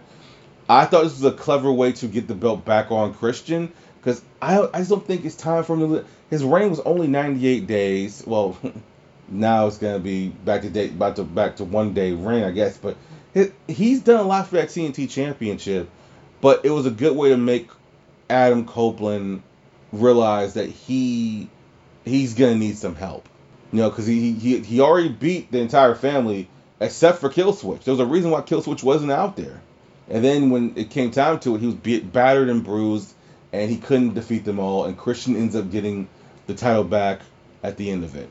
[0.69, 4.21] I thought this was a clever way to get the belt back on Christian because
[4.41, 6.05] I, I just don't think it's time for him to.
[6.29, 8.23] His reign was only 98 days.
[8.25, 8.57] Well,
[9.27, 12.51] now it's gonna be back to date, about to back to one day reign, I
[12.51, 12.77] guess.
[12.77, 12.97] But
[13.33, 15.89] his, he's done a lot for that TNT Championship.
[16.41, 17.69] But it was a good way to make
[18.29, 19.43] Adam Copeland
[19.91, 21.49] realize that he
[22.05, 23.27] he's gonna need some help.
[23.71, 27.83] You know, because he, he he already beat the entire family except for Killswitch.
[27.83, 29.61] There was a reason why Killswitch wasn't out there.
[30.09, 33.13] And then when it came time to it, he was beat, battered and bruised,
[33.53, 34.85] and he couldn't defeat them all.
[34.85, 36.09] And Christian ends up getting
[36.45, 37.21] the title back
[37.63, 38.29] at the end of it.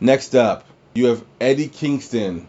[0.00, 2.48] Next up, you have Eddie Kingston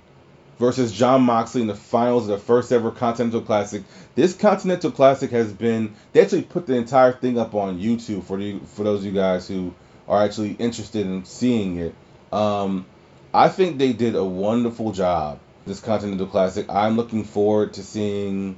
[0.60, 3.84] versus Jon Moxley in the finals of the first ever Continental Classic.
[4.16, 8.38] This Continental Classic has been they actually put the entire thing up on YouTube for
[8.38, 9.74] the for those of you guys who
[10.08, 11.96] are actually interested in seeing it.
[12.32, 12.86] Um,
[13.34, 16.66] I think they did a wonderful job this Continental Classic.
[16.70, 18.58] I'm looking forward to seeing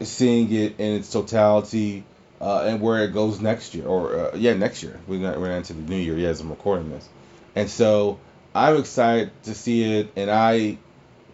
[0.00, 2.04] seeing it in its totality
[2.40, 4.98] uh, and where it goes next year or uh, yeah next year.
[5.06, 6.16] We're not we're into the new year.
[6.16, 7.08] Yeah, as I'm recording this,
[7.56, 8.18] and so
[8.54, 10.78] I'm excited to see it, and I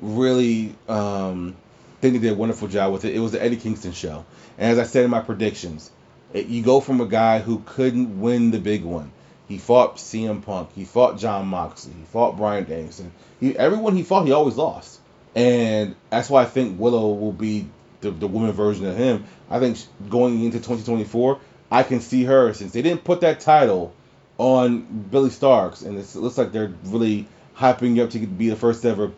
[0.00, 1.56] really um,
[2.00, 3.14] think they did a wonderful job with it.
[3.14, 4.24] It was the Eddie Kingston show,
[4.58, 5.90] and as I said in my predictions,
[6.32, 9.12] it, you go from a guy who couldn't win the big one.
[9.48, 10.70] He fought CM Punk.
[10.74, 11.92] He fought Jon Moxley.
[11.98, 13.12] He fought Bryan Danielson.
[13.40, 15.00] He, everyone he fought, he always lost.
[15.34, 17.68] And that's why I think Willow will be
[18.00, 19.24] the, the woman version of him.
[19.48, 21.38] I think going into 2024,
[21.70, 23.94] I can see her since they didn't put that title
[24.38, 28.56] on Billie Starkz, and it looks like they're really hyping you up to be the
[28.56, 29.12] first ever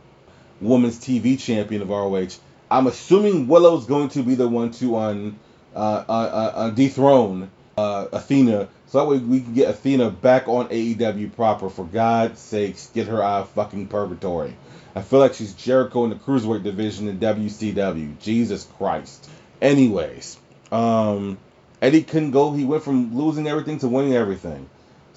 [0.60, 2.38] women's TV champion of ROH.
[2.70, 5.38] I'm assuming Willow's going to be the one to on
[5.74, 10.68] uh, uh, uh, dethrone uh, Athena, so that way we can get Athena back on
[10.68, 11.68] AEW proper.
[11.70, 14.56] For God's sakes, get her out of fucking purgatory.
[14.94, 18.18] I feel like she's Jericho in the cruiserweight division in WCW.
[18.18, 19.30] Jesus Christ.
[19.60, 20.38] Anyways,
[20.72, 21.38] um,
[21.80, 22.52] Eddie couldn't go.
[22.52, 24.68] He went from losing everything to winning everything.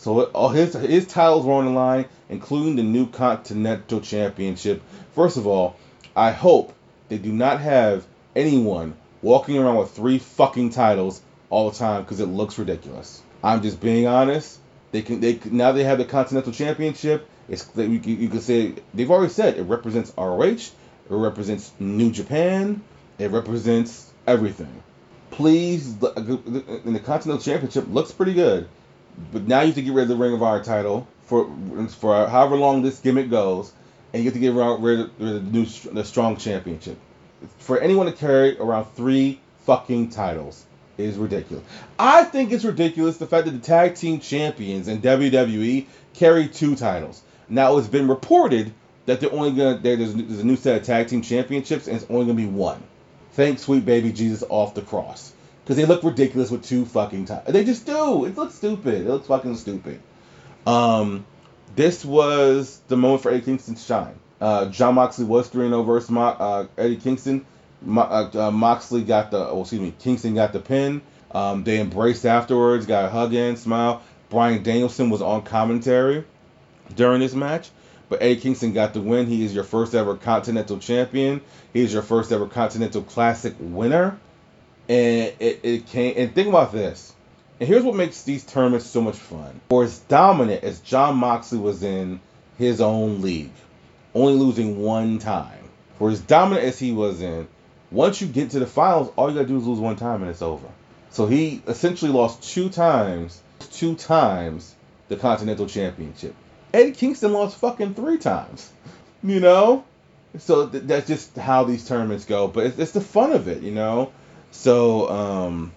[0.02, 4.82] So all his his titles were on the line, including the new Continental Championship.
[5.14, 5.76] First of all,
[6.16, 6.74] I hope
[7.08, 12.20] they do not have anyone walking around with three fucking titles all the time because
[12.20, 13.22] it looks ridiculous.
[13.44, 14.58] I'm just being honest.
[14.92, 17.30] They can they now they have the Continental Championship.
[17.48, 20.74] It's you, can say they've already said it represents ROH, it
[21.10, 22.82] represents New Japan,
[23.20, 24.82] it represents everything.
[25.30, 28.68] Please, in the Continental Championship looks pretty good,
[29.32, 31.50] but now you have to get rid of the Ring of Honor title for
[31.90, 33.72] for however long this gimmick goes,
[34.14, 36.98] and you have to get rid of the new the Strong Championship.
[37.60, 40.66] For anyone to carry around three fucking titles
[40.98, 41.64] is ridiculous.
[41.98, 46.76] I think it's ridiculous the fact that the tag team champions in WWE carry two
[46.76, 47.22] titles.
[47.50, 48.74] Now it's been reported
[49.06, 52.06] that they're only gonna there's, there's a new set of tag team championships and it's
[52.10, 52.82] only gonna be one.
[53.34, 57.54] Thank sweet baby Jesus off the cross because they look ridiculous with two fucking titles.
[57.54, 58.26] They just do.
[58.26, 59.02] It looks stupid.
[59.02, 60.00] It looks fucking stupid.
[60.66, 61.26] Um,
[61.76, 64.16] this was the moment for Eddie Kingston to shine.
[64.40, 67.46] Uh, Jon Moxley was 3 0 versus Mo- uh, Eddie Kingston.
[67.82, 71.02] Mo- uh, uh, Moxley got the, oh, excuse me, Kingston got the pin.
[71.32, 74.02] Um, they embraced afterwards, got a hug and smile.
[74.30, 76.24] Bryan Danielson was on commentary
[76.96, 77.70] during this match,
[78.10, 79.28] but Eddie Kingston got the win.
[79.28, 81.42] He is your first ever Continental Champion.
[81.74, 84.18] He is your first ever Continental Classic winner.
[84.92, 87.14] And it, it came, and think about this.
[87.62, 89.62] And here's what makes these tournaments so much fun.
[89.70, 92.20] For as dominant as Jon Moxley was in
[92.58, 93.54] his own league,
[94.14, 95.64] only losing one time.
[95.98, 97.48] For as dominant as he was in,
[97.90, 100.30] once you get to the finals, all you gotta do is lose one time and
[100.30, 100.68] it's over.
[101.10, 104.76] So he essentially lost two times, two times
[105.08, 106.36] the Continental Championship.
[106.74, 108.70] Eddie Kingston lost fucking three times,
[109.24, 109.86] you know.
[110.38, 112.50] So th- that's just how these tournaments go.
[112.50, 114.12] But it's, it's the fun of it, you know.
[114.52, 115.72] So um,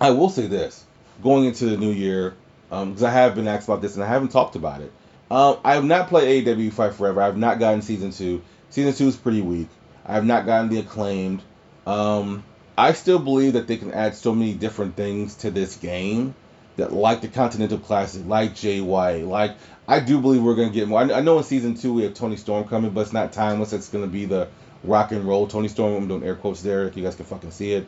[0.00, 0.84] I will say this:
[1.22, 2.34] going into the new year,
[2.68, 4.92] because um, I have been asked about this and I haven't talked about it.
[5.30, 7.22] Um, I have not played AEW Fight Forever.
[7.22, 8.42] I have not gotten season two.
[8.70, 9.68] Season two is pretty weak.
[10.04, 11.42] I have not gotten the acclaimed.
[11.86, 12.44] Um,
[12.78, 16.34] I still believe that they can add so many different things to this game
[16.76, 19.56] that, like the Continental Classic, like White, like
[19.88, 21.00] I do believe we're gonna get more.
[21.00, 23.72] I know in season two we have Toni Storm coming, but it's not timeless.
[23.72, 24.48] It's gonna be the
[24.84, 25.94] rock and roll Toni Storm.
[25.94, 27.86] I'm doing air quotes there, if you guys can fucking see it.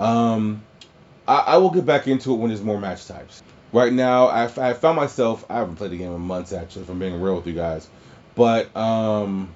[0.00, 0.62] Um,
[1.28, 3.42] I, I will get back into it when there's more match types.
[3.72, 5.44] Right now, I, I found myself.
[5.48, 7.88] I haven't played the game in months actually, if I'm being real with you guys.
[8.34, 9.50] But um,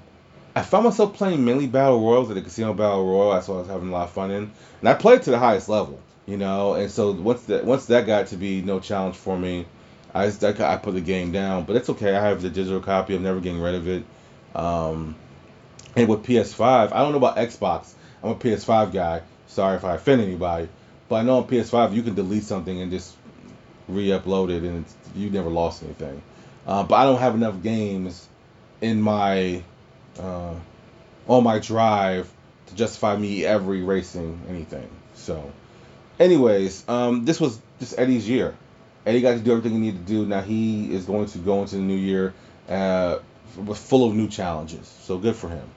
[0.55, 3.33] I found myself playing mainly battle royals at the casino battle royal.
[3.33, 5.39] That's what I was having a lot of fun in, and I played to the
[5.39, 6.75] highest level, you know.
[6.75, 9.67] And so once that once that got to be no challenge for me,
[10.15, 11.65] I I, I put the game down.
[11.65, 12.15] But it's okay.
[12.15, 13.17] I have the digital copy.
[13.17, 14.05] I'm never getting rid of it.
[14.55, 15.17] Um,
[15.97, 17.95] and with PS5, I don't know about Xbox.
[18.23, 19.23] I'm a PS5 guy.
[19.55, 20.69] Sorry if I offend anybody,
[21.09, 23.15] but I know on PS5 you can delete something and just
[23.87, 26.21] re-upload it, and you never lost anything.
[26.67, 28.27] Uh, but I don't have enough games
[28.81, 29.63] in my
[30.19, 30.55] uh,
[31.29, 32.29] on my drive
[32.67, 34.89] to justify me ever erasing anything.
[35.15, 35.53] So,
[36.19, 38.57] anyways, um, this was just Eddie's year.
[39.07, 40.27] Eddie got to do everything he needed to do.
[40.27, 42.35] Now he is going to go into the new year
[42.69, 43.19] uh,
[43.73, 44.89] full of new challenges.
[45.03, 45.69] So good for him.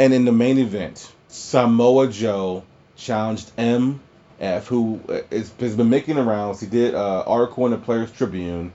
[0.00, 2.64] And in the main event, Samoa Joe
[3.00, 6.60] challenged MJF, who uh, has been making the rounds.
[6.60, 8.72] He did uh, article in the Players Tribune.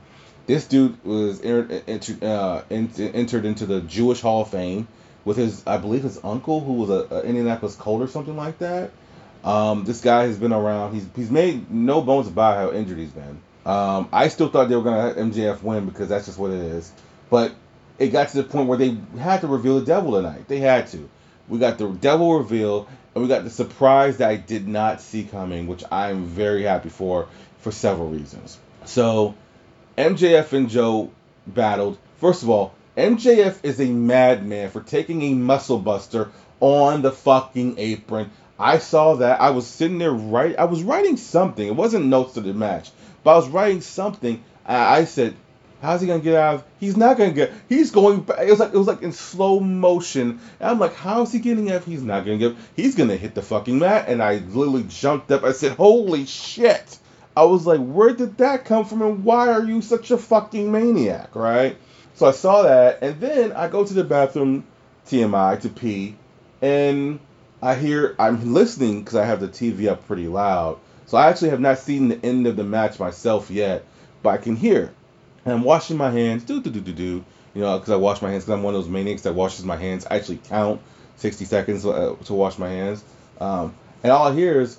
[0.47, 4.87] This dude was entered, uh, entered into the Jewish Hall of Fame
[5.23, 8.59] with his, I believe, his uncle, who was a, a Indianapolis Colt or something like
[8.59, 8.91] that.
[9.43, 10.93] Um, this guy has been around.
[10.93, 13.39] He's he's made no bones about how injured he's been.
[13.65, 16.59] Um, I still thought they were gonna have MJF win because that's just what it
[16.59, 16.91] is.
[17.29, 17.53] But
[17.97, 20.47] it got to the point where they had to reveal the devil tonight.
[20.47, 21.09] They had to.
[21.47, 25.23] We got the devil reveal, and we got the surprise that I did not see
[25.23, 27.27] coming, which I'm very happy for
[27.59, 28.57] for several reasons.
[28.85, 29.35] So,
[29.97, 31.11] MJF and Joe
[31.47, 31.97] battled.
[32.17, 37.75] First of all, MJF is a madman for taking a muscle buster on the fucking
[37.77, 38.31] apron.
[38.57, 39.41] I saw that.
[39.41, 40.57] I was sitting there right.
[40.57, 41.67] I was writing something.
[41.67, 42.91] It wasn't notes to the match,
[43.23, 44.43] but I was writing something.
[44.65, 45.35] I said,
[45.81, 46.63] How's he gonna get out of?
[46.79, 47.51] He's not gonna get.
[47.69, 48.25] He's going.
[48.39, 50.39] It was like it was like in slow motion.
[50.59, 51.83] And I'm like, how's he getting out?
[51.83, 52.55] He's not gonna get.
[52.75, 54.05] He's gonna hit the fucking mat.
[54.07, 55.43] And I literally jumped up.
[55.43, 56.97] I said, holy shit!
[57.37, 59.01] I was like, where did that come from?
[59.01, 61.35] And why are you such a fucking maniac?
[61.35, 61.77] Right?
[62.15, 64.63] So I saw that, and then I go to the bathroom,
[65.07, 66.15] TMI to pee,
[66.61, 67.19] and
[67.61, 70.79] I hear I'm listening because I have the TV up pretty loud.
[71.07, 73.83] So I actually have not seen the end of the match myself yet,
[74.23, 74.93] but I can hear
[75.45, 78.21] and I'm washing my hands, do do do do do, you know, because I wash
[78.21, 80.05] my hands because I'm one of those maniacs that washes my hands.
[80.09, 80.81] I actually count
[81.17, 83.03] 60 seconds uh, to wash my hands,
[83.39, 84.77] um, and all I hear is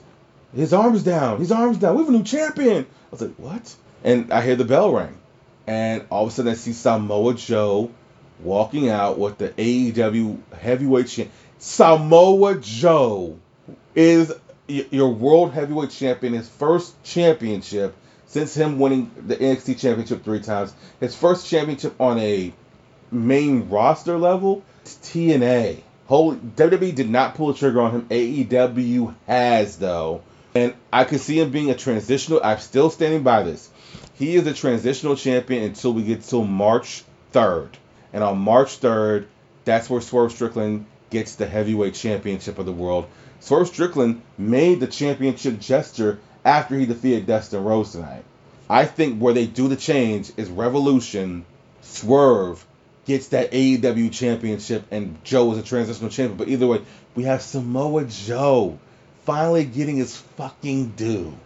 [0.55, 1.95] his arms down, his arms down.
[1.95, 2.85] We have a new champion.
[2.85, 3.75] I was like, what?
[4.05, 5.17] And I hear the bell ring,
[5.67, 7.91] and all of a sudden I see Samoa Joe
[8.41, 11.31] walking out with the AEW heavyweight champ.
[11.59, 13.39] Samoa Joe
[13.95, 14.35] is
[14.69, 17.95] your world heavyweight champion, his first championship
[18.37, 22.53] since him winning the NXT championship three times, his first championship on a
[23.11, 25.81] main roster level, TNA.
[26.05, 28.07] Holy WWE did not pull a trigger on him.
[28.11, 30.21] AEW has though.
[30.55, 32.43] And I could see him being a transitional.
[32.45, 33.71] I'm still standing by this.
[34.13, 37.71] He is a transitional champion until we get till March 3rd.
[38.13, 39.29] And on March 3rd,
[39.65, 43.07] that's where Swerve Strickland gets the heavyweight championship of the world.
[43.41, 48.25] Swerve Strickland made the championship gesture after he defeated Dustin Rhodes tonight.
[48.71, 51.45] I think where they do the change is Revolution,
[51.83, 52.65] Swerve
[53.05, 56.39] gets that AEW championship, and Joe is a transitional champion.
[56.39, 56.83] But either way,
[57.17, 58.79] we have Samoa Joe
[59.25, 61.37] finally getting his fucking due.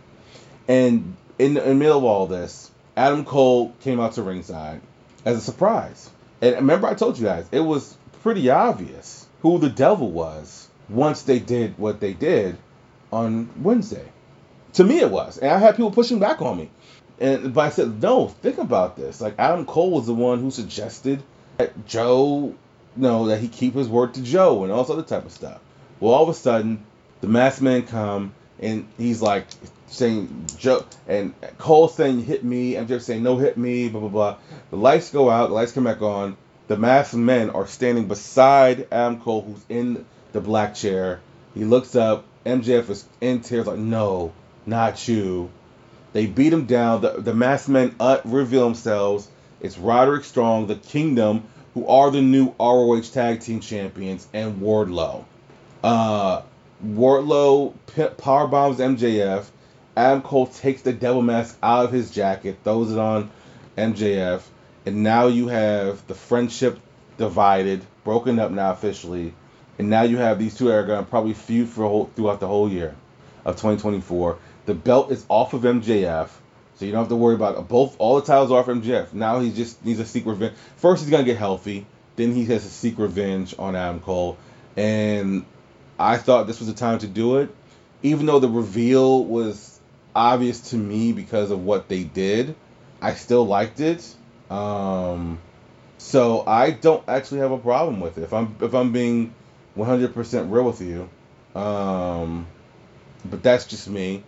[0.69, 4.83] And in, in the middle of all this, Adam Cole came out to ringside
[5.25, 6.11] as a surprise.
[6.43, 11.23] And remember, I told you guys, it was pretty obvious who the devil was once
[11.23, 12.59] they did what they did
[13.11, 14.07] on Wednesday.
[14.75, 16.71] To me, it was, and I had people pushing back on me.
[17.19, 19.21] And but I said, no, think about this.
[19.21, 21.23] Like Adam Cole was the one who suggested
[21.59, 22.55] that Joe,
[22.97, 25.33] you know, that he keep his word to Joe and all this other type of
[25.33, 25.61] stuff.
[25.99, 26.85] Well, all of a sudden,
[27.21, 29.47] the masked man come and he's like
[29.89, 32.77] saying Joe and Cole saying hit me.
[32.77, 33.89] I'm just saying no hit me.
[33.89, 34.37] Blah blah blah.
[34.71, 35.49] The lights go out.
[35.49, 36.37] The lights come back on.
[36.69, 41.21] The masked men are standing beside Adam Cole, who's in the black chair.
[41.55, 42.25] He looks up.
[42.47, 44.33] MJF is in tears, like no,
[44.71, 45.51] not you.
[46.15, 47.03] They beat him down.
[47.03, 49.29] The, the masked men uh, reveal themselves.
[49.61, 55.25] It's Roderick Strong, the Kingdom, who are the new ROH Tag Team Champions, and Wardlow.
[55.85, 56.43] Uh,
[56.85, 57.75] Wardlow
[58.17, 59.45] power bombs MJF.
[59.97, 63.31] Adam Cole takes the devil mask out of his jacket, throws it on
[63.77, 64.41] MJF,
[64.87, 66.79] and now you have the friendship
[67.19, 69.35] divided, broken up now officially,
[69.79, 72.41] and now you have these two that are going to probably feud for whole, throughout
[72.41, 72.95] the whole year
[73.45, 74.39] of 2024.
[74.67, 76.29] The belt is off of MJF,
[76.77, 77.69] so you don't have to worry about it.
[77.69, 77.97] both.
[77.99, 79.13] All the titles are off MJF.
[79.13, 80.55] Now he just needs a secret revenge.
[80.77, 81.87] First, he's gonna get healthy.
[82.17, 84.37] Then he has to seek revenge on Adam Cole,
[84.77, 85.45] and
[85.99, 87.51] I thought this was the time to do it,
[88.03, 89.79] even though the reveal was
[90.15, 92.55] obvious to me because of what they did.
[93.01, 94.15] I still liked it.
[94.51, 95.39] Um,
[95.99, 98.23] So I don't actually have a problem with it.
[98.23, 99.35] If I'm if I'm being
[99.77, 101.09] 100% real with you,
[101.55, 102.47] um,
[103.25, 104.25] but that's just me.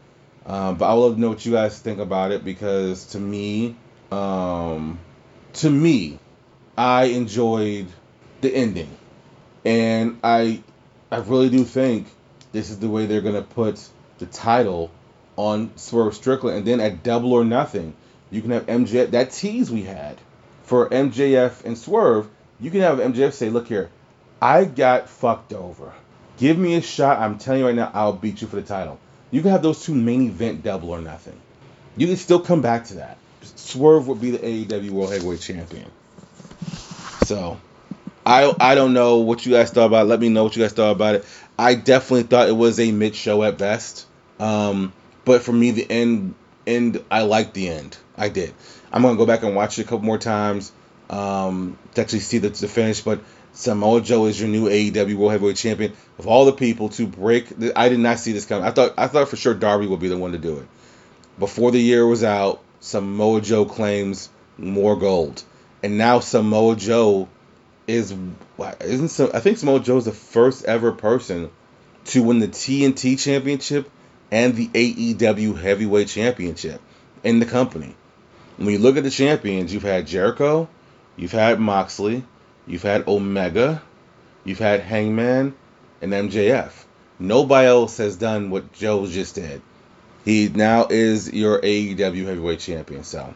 [0.46, 3.20] Um, but I would love to know what you guys think about it because to
[3.20, 3.76] me,
[4.10, 4.98] um,
[5.54, 6.18] to me,
[6.76, 7.86] I enjoyed
[8.40, 8.90] the ending,
[9.64, 10.62] and I
[11.10, 12.08] I really do think
[12.52, 13.86] this is the way they're gonna put
[14.18, 14.90] the title
[15.36, 17.94] on Swerve Strickland, and then at Double or Nothing,
[18.30, 20.16] you can have MJF that tease we had
[20.64, 22.28] for MJF and Swerve.
[22.58, 23.90] You can have MJF say, "Look here,
[24.40, 25.92] I got fucked over.
[26.36, 27.20] Give me a shot.
[27.20, 28.98] I'm telling you right now, I'll beat you for the title."
[29.32, 31.40] You can have those two main event Double or Nothing.
[31.96, 33.18] You can still come back to that.
[33.42, 35.90] Swerve would be the AEW World Heavyweight Champion.
[37.24, 37.58] So,
[38.24, 40.02] I I don't know what you guys thought about.
[40.02, 40.08] It.
[40.10, 41.24] Let me know what you guys thought about it.
[41.58, 44.06] I definitely thought it was a mid show at best.
[44.38, 44.92] Um,
[45.24, 46.34] but for me, the end
[46.66, 47.96] end I liked the end.
[48.16, 48.54] I did.
[48.92, 50.72] I'm gonna go back and watch it a couple more times
[51.10, 53.00] um, to actually see the, the finish.
[53.00, 53.20] But
[53.54, 55.92] Samoa Joe is your new AEW World Heavyweight Champion.
[56.18, 58.64] Of all the people to break, the, I did not see this coming.
[58.64, 60.66] I thought I thought for sure Darby would be the one to do it.
[61.38, 64.28] Before the year was out, Samoa Joe claims
[64.58, 65.42] more gold,
[65.82, 67.28] and now Samoa Joe
[67.86, 68.14] is
[68.80, 71.50] isn't so I think Samoa Joe is the first ever person
[72.06, 73.90] to win the TNT Championship
[74.30, 76.80] and the AEW Heavyweight Championship
[77.22, 77.94] in the company.
[78.56, 80.68] When you look at the champions, you've had Jericho,
[81.16, 82.24] you've had Moxley,
[82.66, 83.82] you've had Omega,
[84.44, 85.54] you've had Hangman,
[86.00, 86.72] and MJF.
[87.18, 89.62] Nobody else has done what Joe just did.
[90.24, 93.04] He now is your AEW Heavyweight Champion.
[93.04, 93.34] So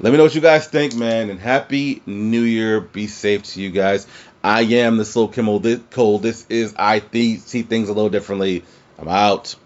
[0.00, 1.30] let me know what you guys think, man.
[1.30, 2.80] And happy New Year.
[2.80, 4.06] Be safe to you guys.
[4.42, 5.60] I am the slow Kimmel
[5.90, 6.18] Cole.
[6.18, 8.64] This is I see things a little differently.
[8.98, 9.56] I'm out.